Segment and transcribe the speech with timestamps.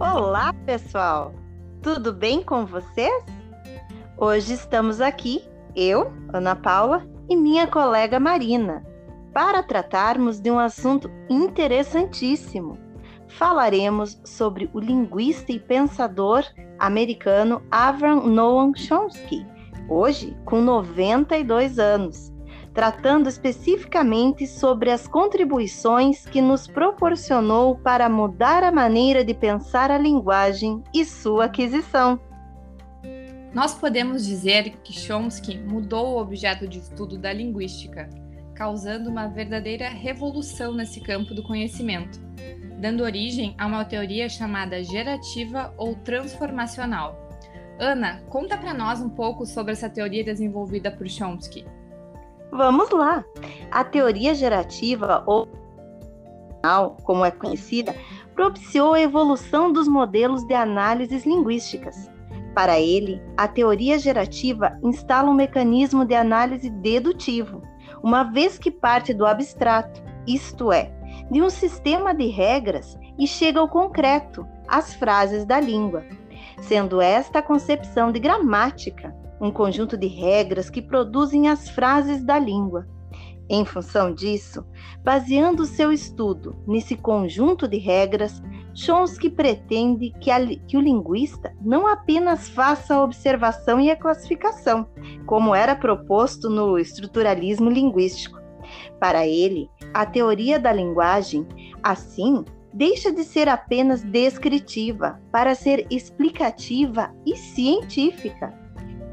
[0.00, 1.34] Olá, pessoal!
[1.82, 3.22] Tudo bem com vocês?
[4.16, 5.44] Hoje estamos aqui,
[5.76, 8.82] eu, Ana Paula, e minha colega Marina,
[9.34, 12.78] para tratarmos de um assunto interessantíssimo.
[13.28, 16.46] Falaremos sobre o linguista e pensador
[16.78, 19.46] americano Avram Noam Chomsky,
[19.86, 22.32] hoje com 92 anos,
[22.72, 29.98] tratando especificamente sobre as contribuições que nos proporcionou para mudar a maneira de pensar a
[29.98, 32.20] linguagem e sua aquisição.
[33.52, 38.08] Nós podemos dizer que Chomsky mudou o objeto de estudo da linguística,
[38.54, 42.20] causando uma verdadeira revolução nesse campo do conhecimento,
[42.78, 47.28] dando origem a uma teoria chamada gerativa ou transformacional.
[47.80, 51.64] Ana, conta para nós um pouco sobre essa teoria desenvolvida por Chomsky.
[52.52, 53.24] Vamos lá!
[53.70, 55.48] A teoria gerativa, ou
[57.04, 57.94] como é conhecida,
[58.34, 62.10] propiciou a evolução dos modelos de análises linguísticas.
[62.54, 67.62] Para ele, a teoria gerativa instala um mecanismo de análise dedutivo,
[68.02, 70.90] uma vez que parte do abstrato, isto é,
[71.30, 76.04] de um sistema de regras e chega ao concreto, às frases da língua,
[76.60, 82.38] sendo esta a concepção de gramática um conjunto de regras que produzem as frases da
[82.38, 82.86] língua.
[83.48, 84.64] Em função disso,
[85.02, 88.40] baseando seu estudo nesse conjunto de regras,
[88.72, 94.86] Chomsky pretende que, a, que, o linguista não apenas faça a observação e a classificação,
[95.26, 98.38] como era proposto no estruturalismo linguístico.
[99.00, 101.44] Para ele, a teoria da linguagem,
[101.82, 108.59] assim, deixa de ser apenas descritiva para ser explicativa e científica.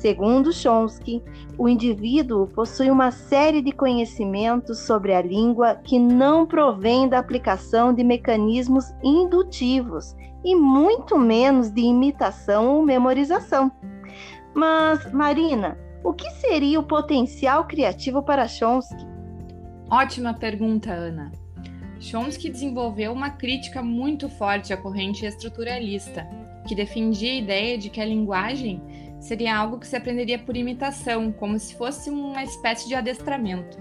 [0.00, 1.22] Segundo Chomsky,
[1.58, 7.92] o indivíduo possui uma série de conhecimentos sobre a língua que não provém da aplicação
[7.92, 13.70] de mecanismos indutivos e muito menos de imitação ou memorização.
[14.54, 19.06] Mas, Marina, o que seria o potencial criativo para Chomsky?
[19.90, 21.30] Ótima pergunta, Ana.
[21.98, 26.26] Chomsky desenvolveu uma crítica muito forte à corrente estruturalista,
[26.66, 31.30] que defendia a ideia de que a linguagem seria algo que se aprenderia por imitação,
[31.30, 33.78] como se fosse uma espécie de adestramento.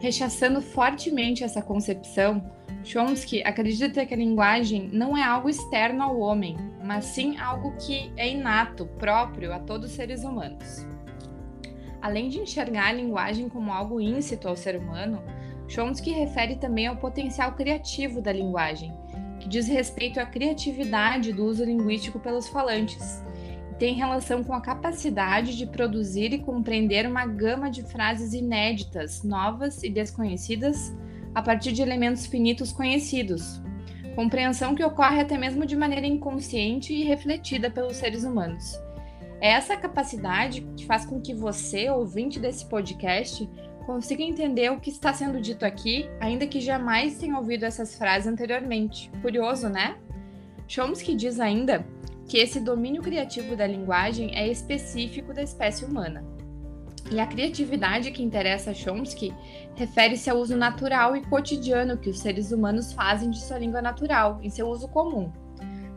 [0.00, 2.44] Rechaçando fortemente essa concepção,
[2.84, 8.12] Chomsky acredita que a linguagem não é algo externo ao homem, mas sim algo que
[8.16, 10.86] é inato, próprio a todos os seres humanos.
[12.00, 15.22] Além de enxergar a linguagem como algo íncito ao ser humano,
[15.66, 18.92] Chomsky refere também ao potencial criativo da linguagem,
[19.40, 23.22] que diz respeito à criatividade do uso linguístico pelos falantes,
[23.78, 29.82] tem relação com a capacidade de produzir e compreender uma gama de frases inéditas, novas
[29.84, 30.92] e desconhecidas
[31.34, 33.62] a partir de elementos finitos conhecidos.
[34.16, 38.76] Compreensão que ocorre até mesmo de maneira inconsciente e refletida pelos seres humanos.
[39.40, 43.48] É essa capacidade que faz com que você, ouvinte desse podcast,
[43.86, 48.26] consiga entender o que está sendo dito aqui, ainda que jamais tenha ouvido essas frases
[48.26, 49.08] anteriormente.
[49.22, 49.96] Curioso, né?
[50.66, 51.86] Chomsky diz ainda
[52.28, 56.22] que esse domínio criativo da linguagem é específico da espécie humana.
[57.10, 59.34] E a criatividade que interessa a Chomsky
[59.74, 64.38] refere-se ao uso natural e cotidiano que os seres humanos fazem de sua língua natural,
[64.42, 65.32] em seu uso comum,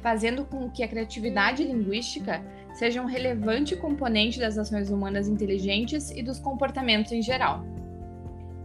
[0.00, 2.42] fazendo com que a criatividade linguística
[2.72, 7.73] seja um relevante componente das ações humanas inteligentes e dos comportamentos em geral.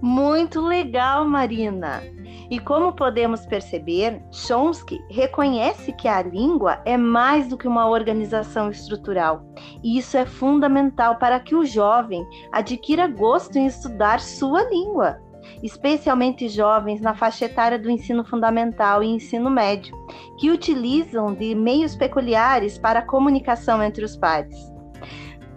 [0.02, 2.02] Muito legal, Marina!
[2.50, 8.70] E como podemos perceber, Chomsky reconhece que a língua é mais do que uma organização
[8.72, 9.44] estrutural,
[9.84, 15.20] e isso é fundamental para que o jovem adquira gosto em estudar sua língua,
[15.62, 19.96] especialmente jovens na faixa etária do ensino fundamental e ensino médio,
[20.40, 24.56] que utilizam de meios peculiares para a comunicação entre os pares.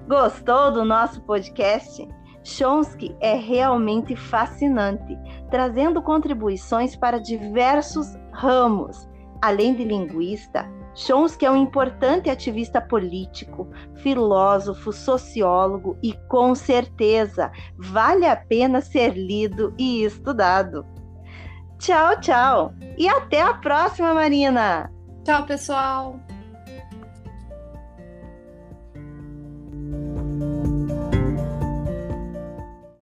[0.09, 2.07] Gostou do nosso podcast?
[2.45, 5.17] Chomsky é realmente fascinante,
[5.51, 9.09] trazendo contribuições para diversos ramos.
[9.41, 18.27] Além de linguista, Chomsky é um importante ativista político, filósofo, sociólogo e, com certeza, vale
[18.27, 20.85] a pena ser lido e estudado.
[21.79, 22.75] Tchau, tchau!
[22.99, 24.93] E até a próxima, Marina!
[25.25, 26.21] Tchau, pessoal!